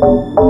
[0.00, 0.49] Música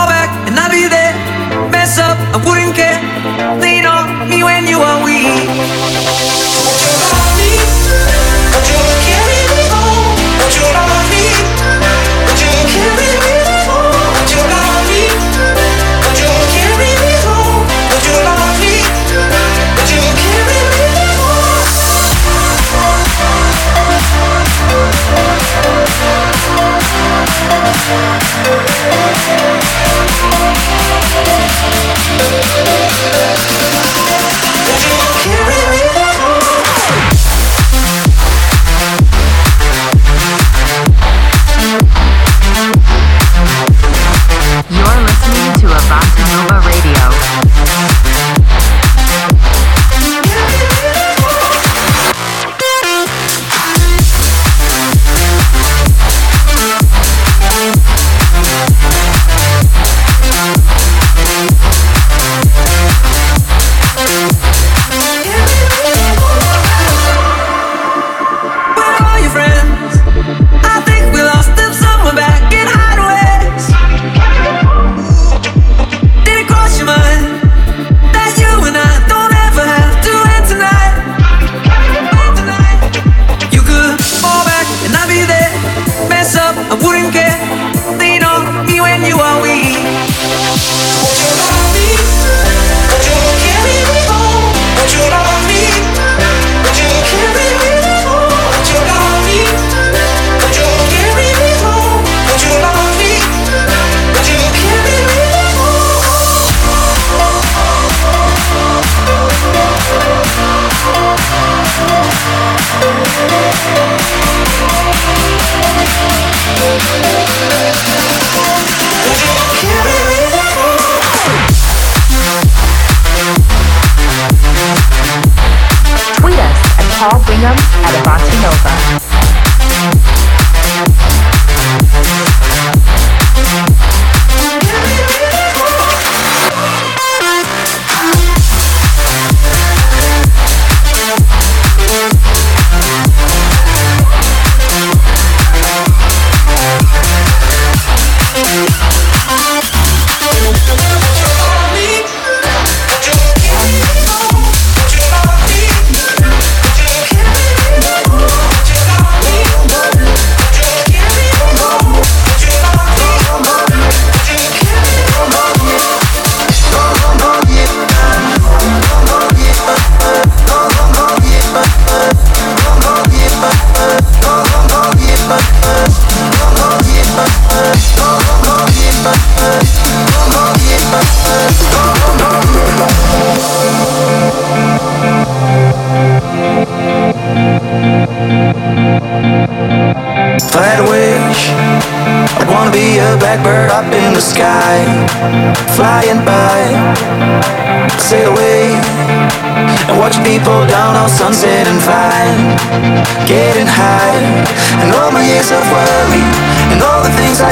[27.91, 28.20] Would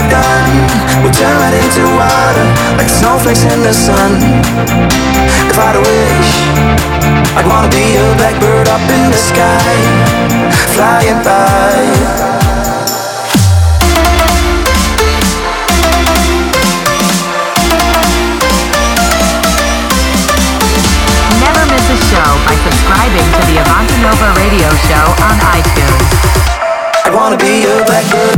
[0.09, 2.45] the things I've done, will turn right into water,
[2.77, 4.11] like snowflakes in the sun.
[5.49, 6.33] If I had a wish,
[7.37, 9.73] I'd wanna be a blackbird up in the sky,
[10.73, 12.49] flying by.
[21.39, 26.09] Never miss a show by subscribing to the Avanti Nova Radio Show on iTunes.
[27.05, 28.37] I wanna be a blackbird.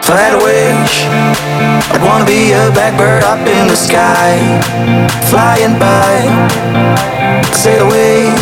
[0.00, 1.06] Flatwish,
[1.92, 4.40] I'd wanna be a blackbird up in the sky,
[5.28, 6.24] flying by.
[7.52, 8.32] Sail away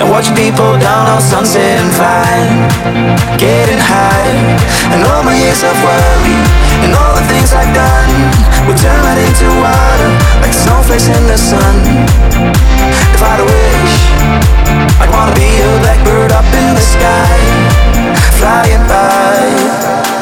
[0.00, 4.34] and watching people down on sunset and fine, getting high.
[4.90, 6.36] And all my years of worry
[6.82, 8.10] and all the things I've done
[8.66, 10.10] will turn right into water,
[10.42, 11.74] like snowflakes in the sun.
[13.14, 13.94] If I'd a wish,
[14.98, 17.38] I'd wanna be a blackbird up in the sky,
[18.38, 20.17] flying by.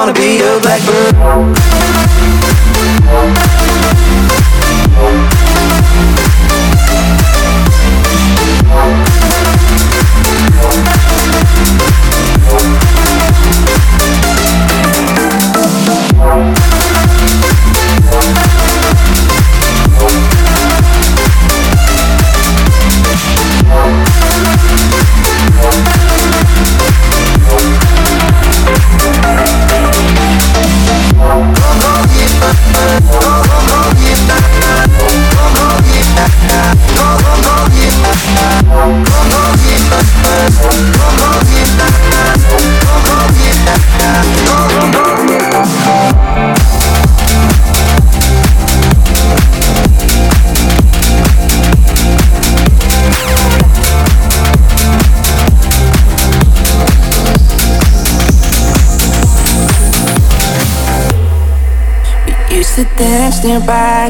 [0.00, 2.09] wanna be a blackbird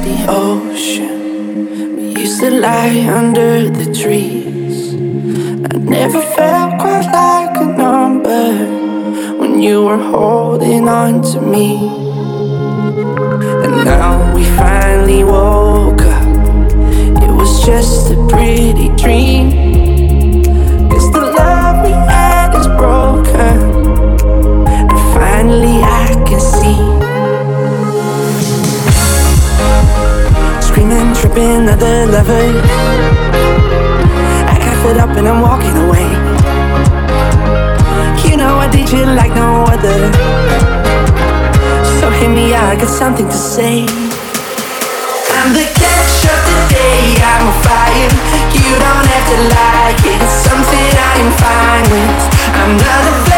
[0.00, 0.16] body.
[0.28, 0.39] Oh.
[43.20, 43.88] think the same.
[45.36, 48.12] I'm the catch of the day, I'm on fire.
[48.56, 52.20] You don't have to like it, it's something I am fine with.
[52.56, 53.29] I'm not a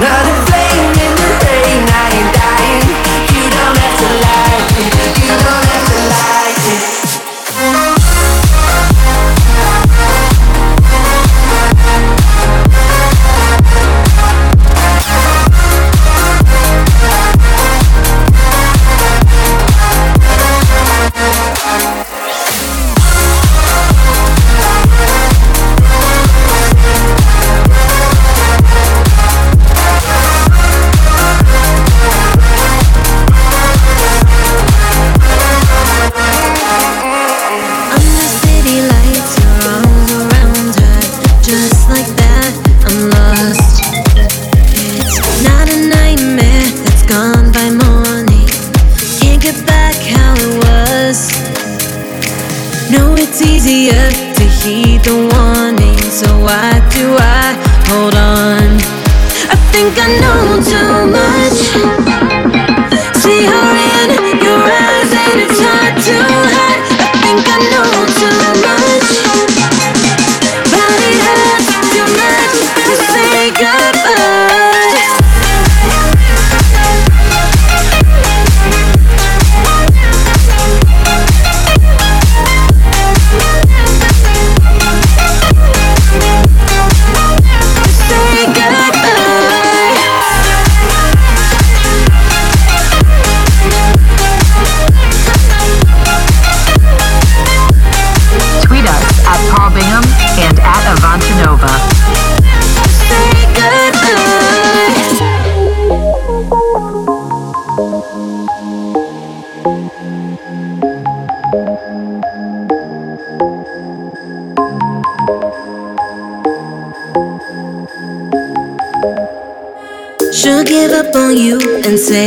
[0.00, 0.43] not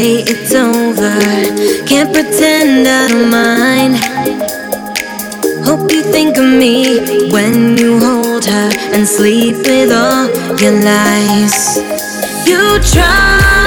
[0.08, 1.16] say it's over.
[1.86, 3.96] Can't pretend I don't mind.
[5.66, 10.28] Hope you think of me when you hold her and sleep with all
[10.62, 11.78] your lies.
[12.48, 12.62] You
[12.94, 13.67] try.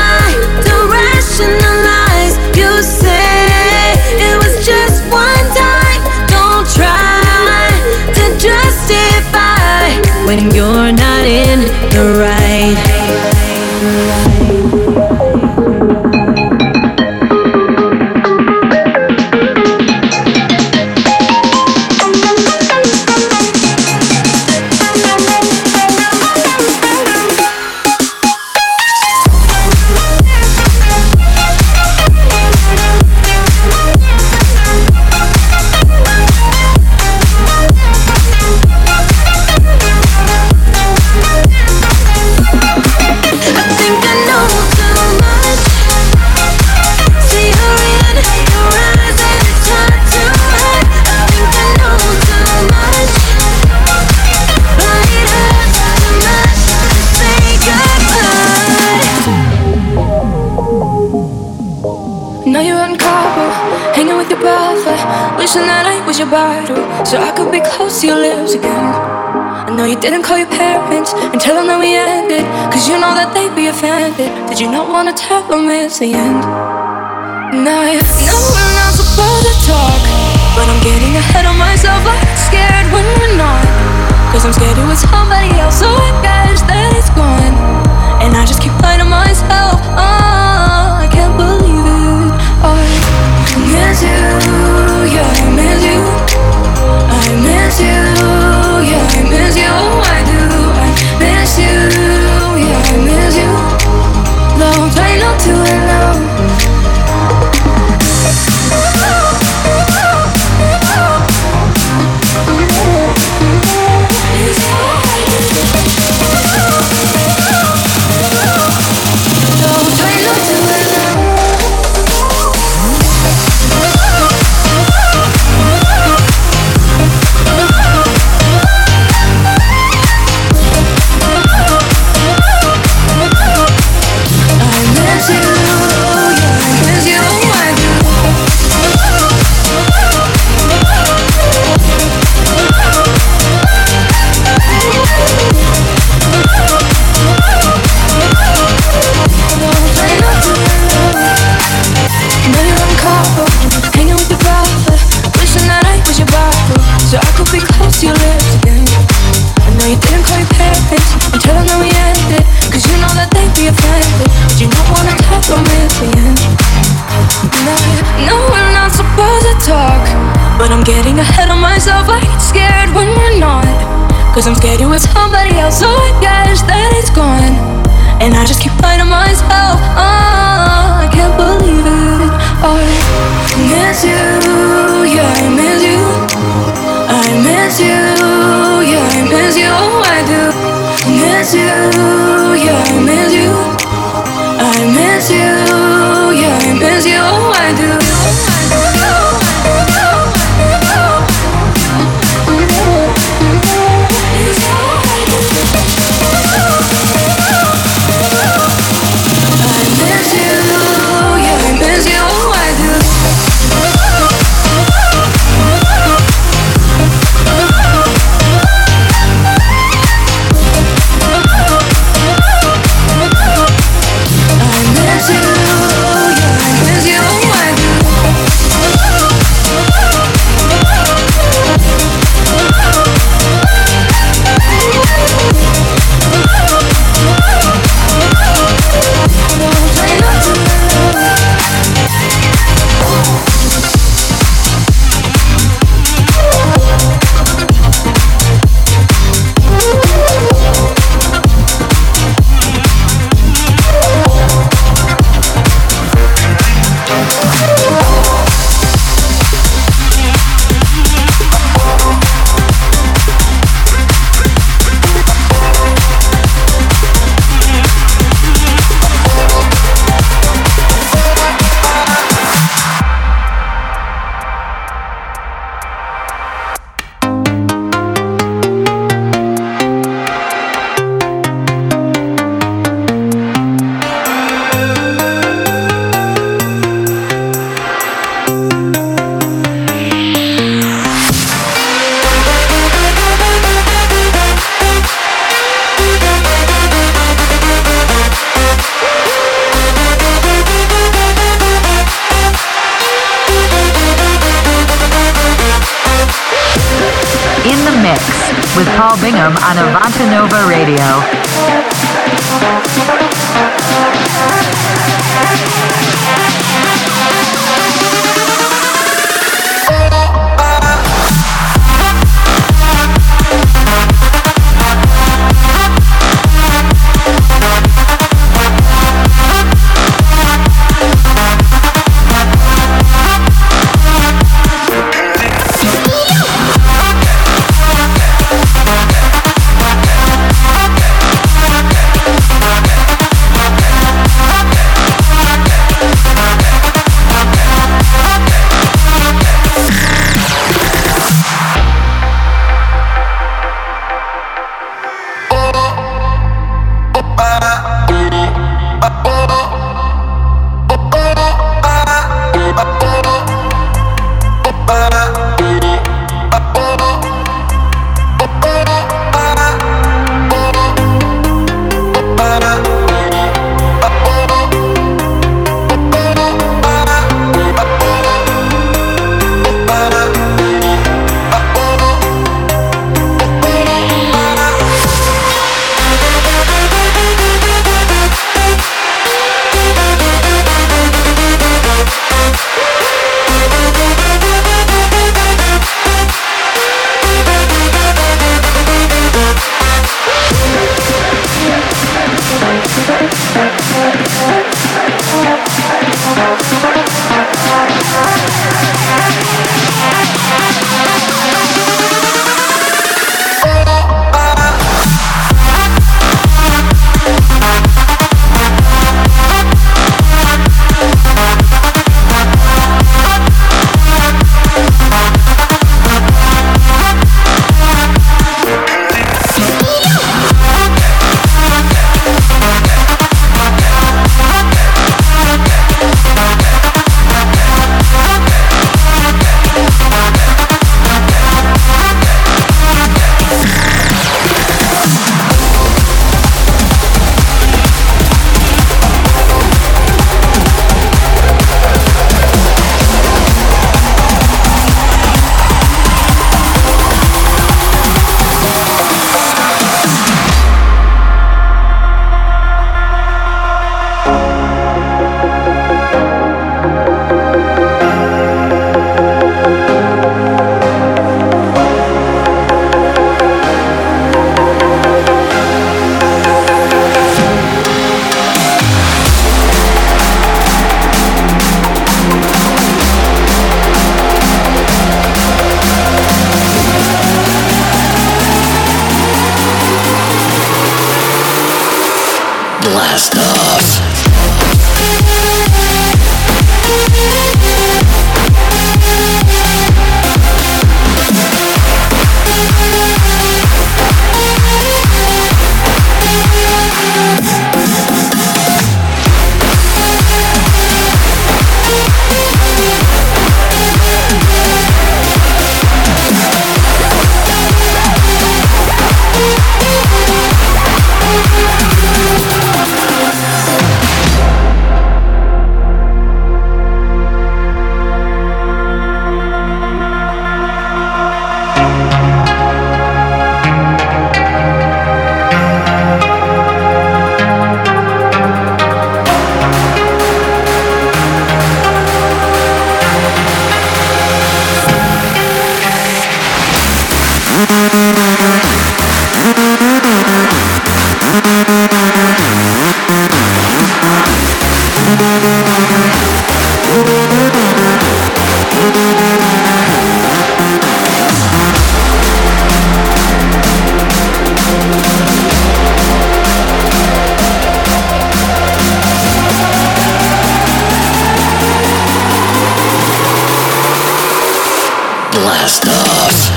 [575.32, 576.50] Blast off.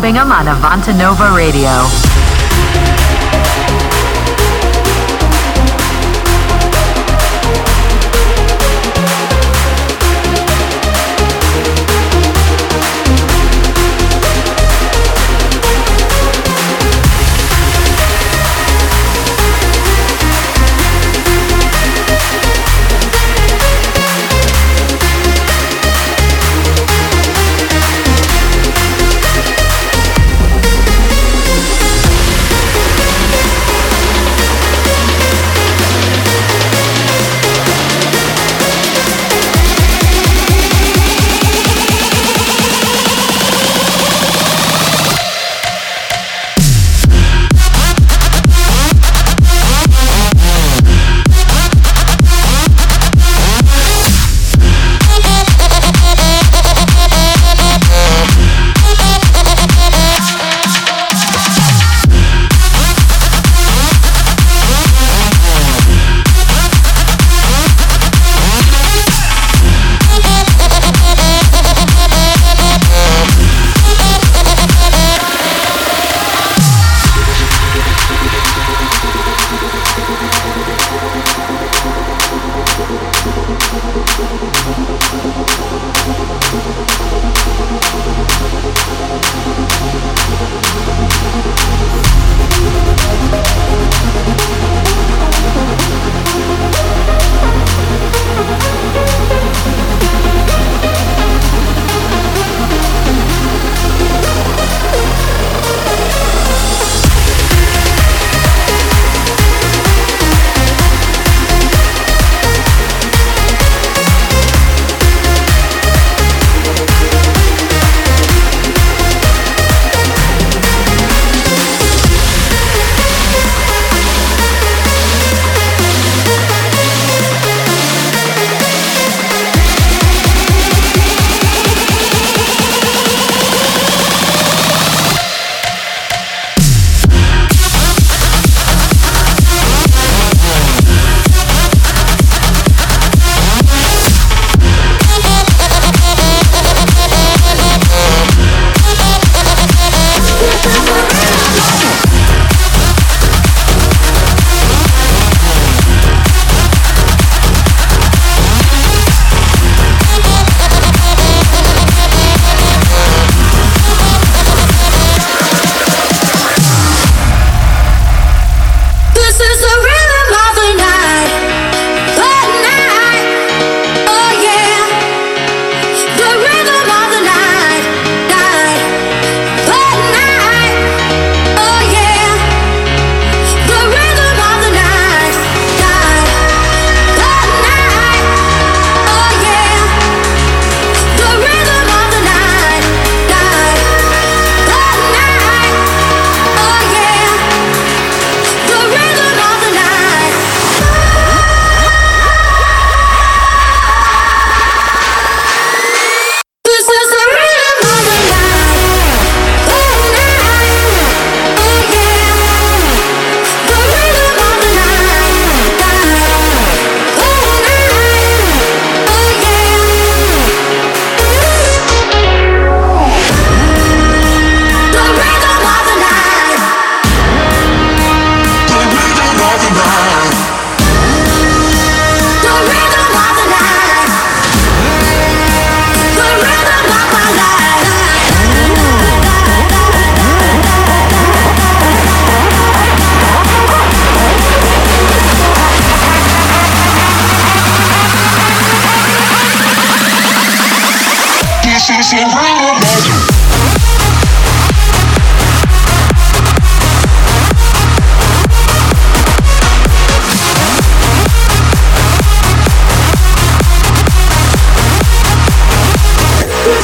[0.00, 2.07] Bingham on Avanta Nova Radio.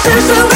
[0.05, 0.54] Never miss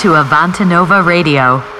[0.00, 1.79] to Avantanova Radio.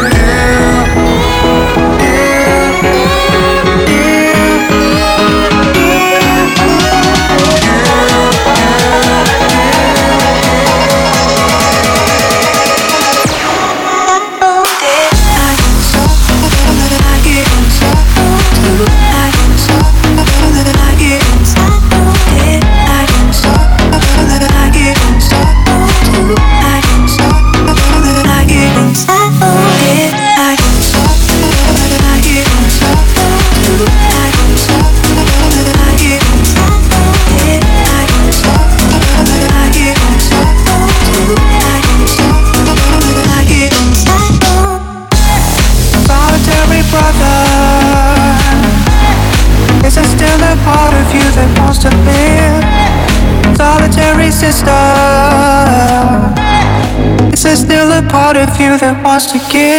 [58.83, 59.70] if it wants to give.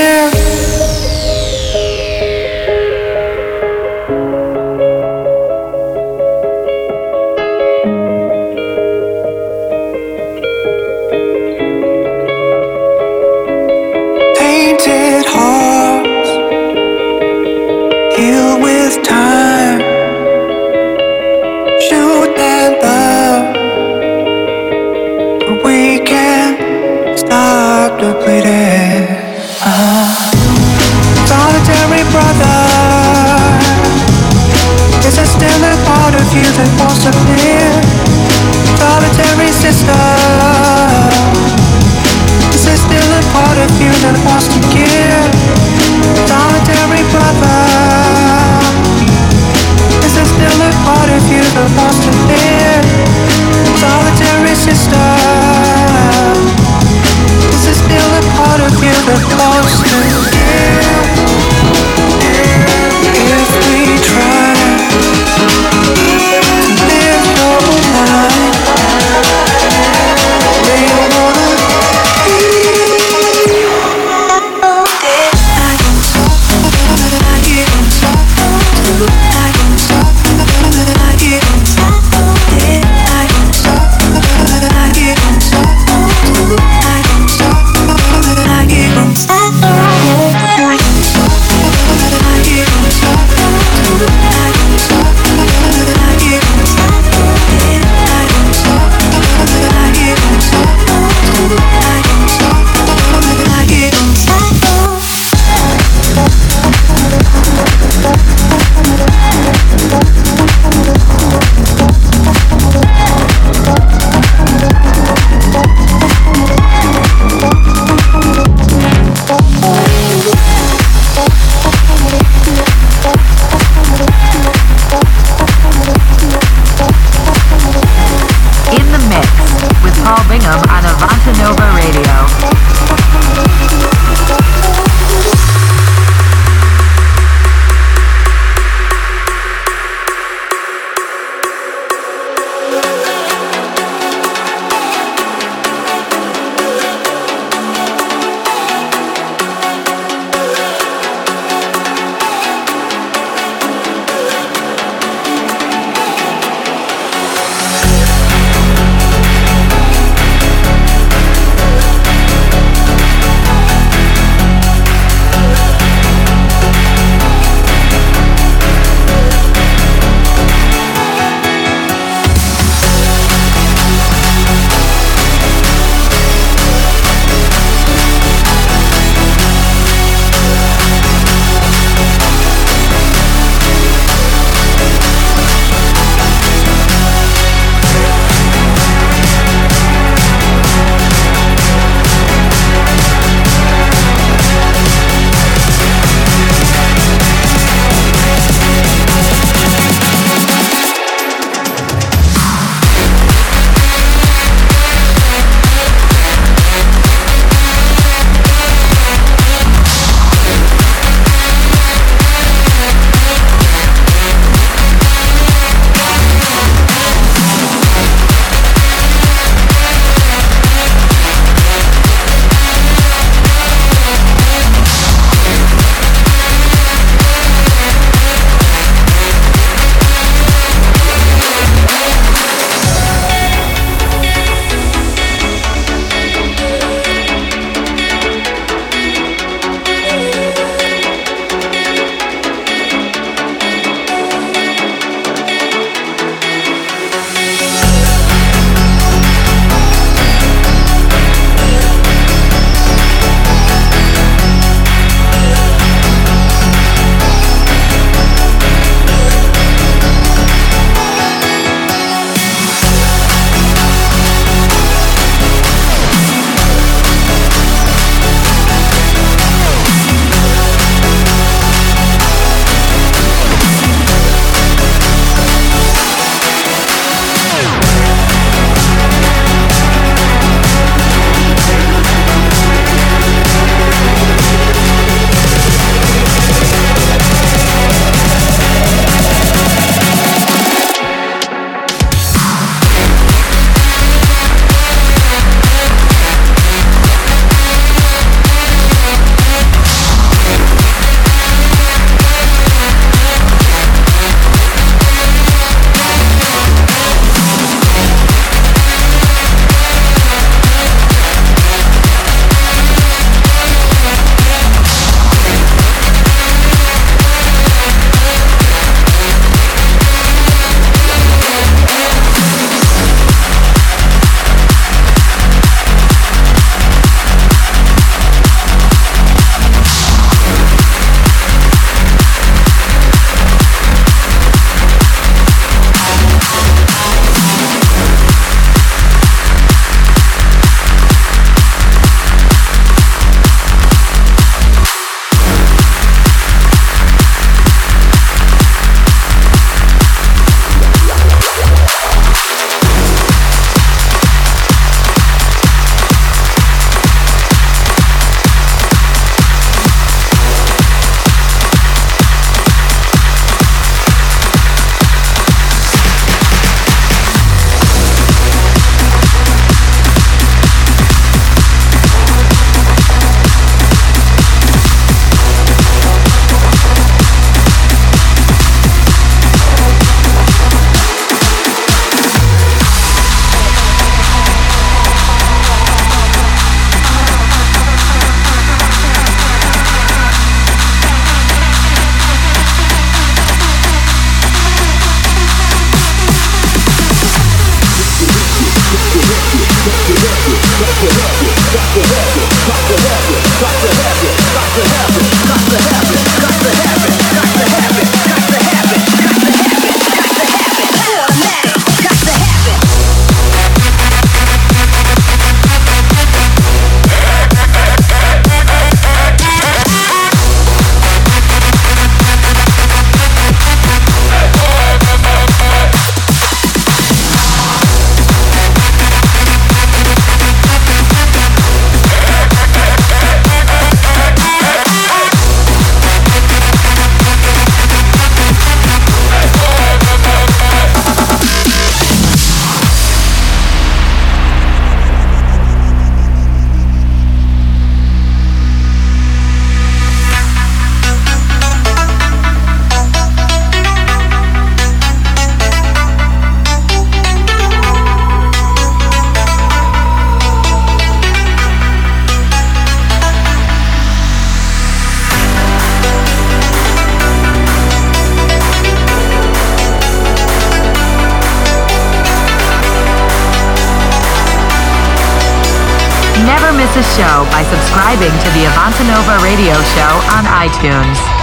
[477.50, 481.41] by subscribing to the Avantanova Radio Show on iTunes.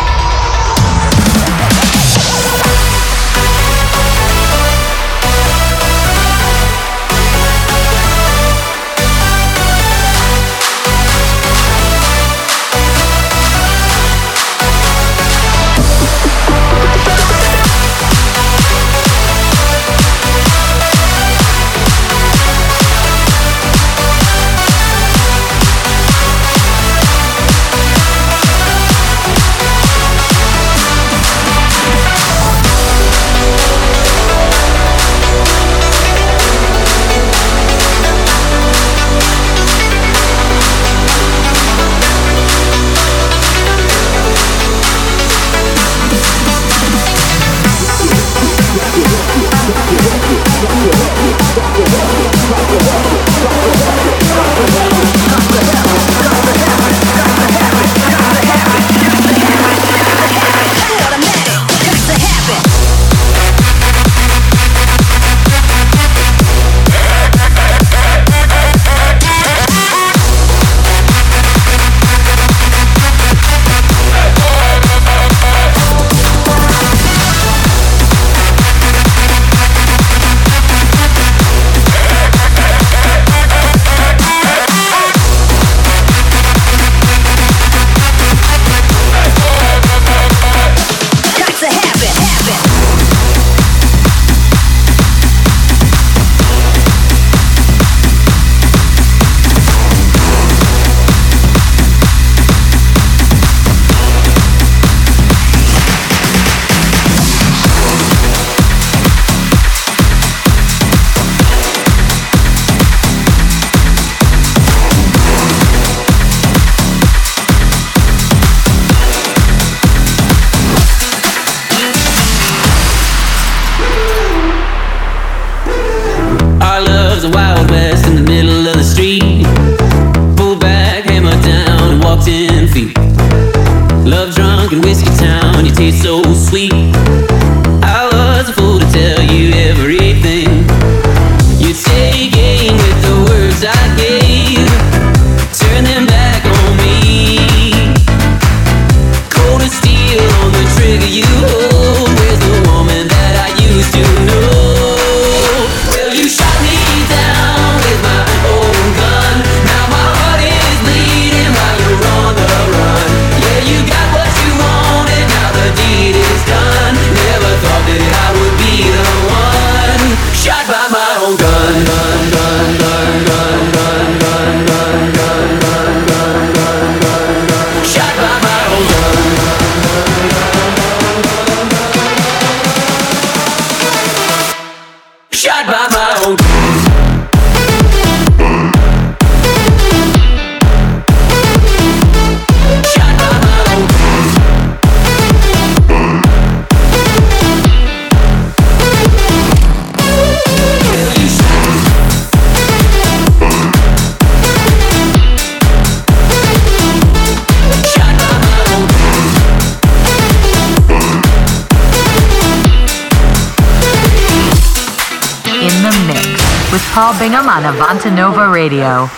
[218.69, 219.09] Radio.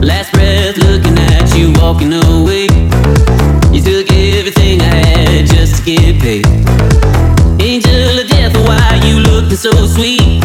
[0.00, 2.64] Last breath looking at you walking away.
[3.70, 6.46] You took everything I had just to get paid.
[7.62, 10.42] Angel of death, why you looking so sweet?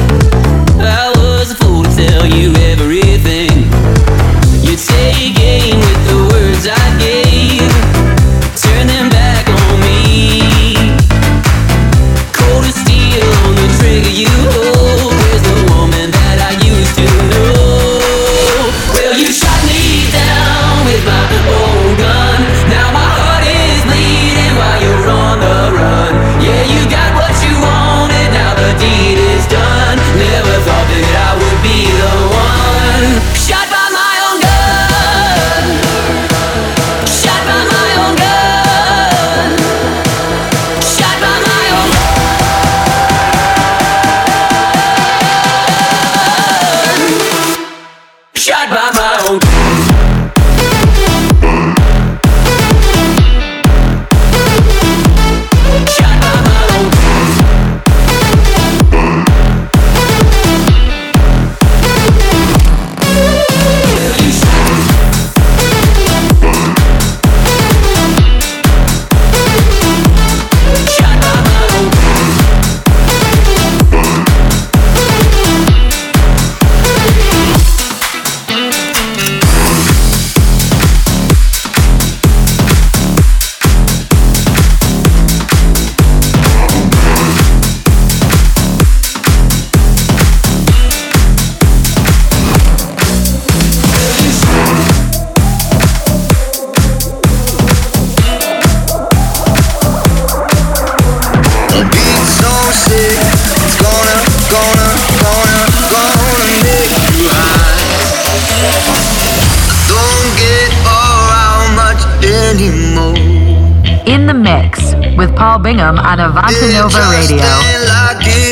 [115.37, 118.46] Paul Bingham on Avanta Nova Radio.